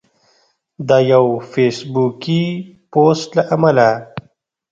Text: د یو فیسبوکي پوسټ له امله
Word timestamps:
د 0.87 0.91
یو 1.11 1.25
فیسبوکي 1.51 2.43
پوسټ 2.93 3.29
له 3.37 3.43
امله 3.55 3.89